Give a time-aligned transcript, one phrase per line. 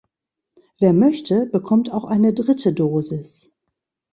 [0.79, 3.53] Wer möchte, bekommt auch eine dritte Dosis.